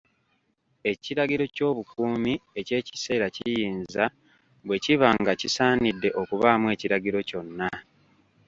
[0.91, 4.03] Ekiragiro ky'obukuumi eky'ekiseera kiyinza,
[4.65, 7.67] bwe kiba nga kisaanidde okubaamu ekiragiro kyonna.